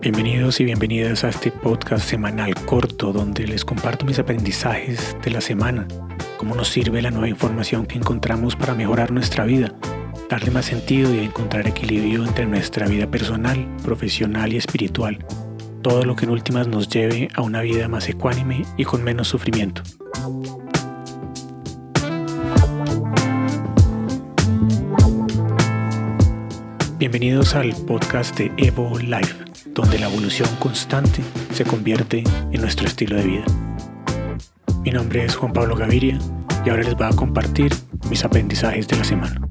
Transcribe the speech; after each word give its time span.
Bienvenidos 0.00 0.60
y 0.60 0.64
bienvenidas 0.64 1.24
a 1.24 1.30
este 1.30 1.50
podcast 1.50 2.08
semanal 2.08 2.54
corto 2.66 3.12
donde 3.12 3.48
les 3.48 3.64
comparto 3.64 4.06
mis 4.06 4.20
aprendizajes 4.20 5.16
de 5.24 5.30
la 5.32 5.40
semana, 5.40 5.88
cómo 6.36 6.54
nos 6.54 6.68
sirve 6.68 7.02
la 7.02 7.10
nueva 7.10 7.28
información 7.28 7.84
que 7.84 7.98
encontramos 7.98 8.54
para 8.54 8.76
mejorar 8.76 9.10
nuestra 9.10 9.44
vida, 9.44 9.74
darle 10.30 10.52
más 10.52 10.66
sentido 10.66 11.12
y 11.12 11.18
encontrar 11.18 11.66
equilibrio 11.66 12.24
entre 12.24 12.46
nuestra 12.46 12.86
vida 12.86 13.10
personal, 13.10 13.66
profesional 13.82 14.52
y 14.52 14.56
espiritual, 14.56 15.18
todo 15.82 16.04
lo 16.04 16.14
que 16.14 16.26
en 16.26 16.30
últimas 16.30 16.68
nos 16.68 16.88
lleve 16.88 17.28
a 17.34 17.42
una 17.42 17.62
vida 17.62 17.88
más 17.88 18.08
ecuánime 18.08 18.62
y 18.76 18.84
con 18.84 19.02
menos 19.02 19.26
sufrimiento. 19.26 19.82
Bienvenidos 26.98 27.54
al 27.54 27.72
podcast 27.86 28.36
de 28.36 28.50
Evo 28.56 28.98
Life, 28.98 29.44
donde 29.66 30.00
la 30.00 30.08
evolución 30.08 30.48
constante 30.58 31.22
se 31.52 31.64
convierte 31.64 32.24
en 32.50 32.60
nuestro 32.60 32.88
estilo 32.88 33.14
de 33.14 33.22
vida. 33.22 33.44
Mi 34.82 34.90
nombre 34.90 35.24
es 35.24 35.36
Juan 35.36 35.52
Pablo 35.52 35.76
Gaviria 35.76 36.18
y 36.66 36.70
ahora 36.70 36.82
les 36.82 36.96
voy 36.96 37.06
a 37.06 37.10
compartir 37.10 37.72
mis 38.10 38.24
aprendizajes 38.24 38.88
de 38.88 38.96
la 38.96 39.04
semana. 39.04 39.47